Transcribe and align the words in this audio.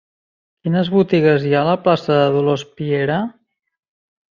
Quines 0.67 0.89
botigues 0.93 1.45
hi 1.49 1.53
ha 1.57 1.61
a 1.61 1.67
la 1.69 1.77
plaça 1.85 2.17
de 2.21 2.25
Dolors 2.39 2.65
Piera? 2.81 3.21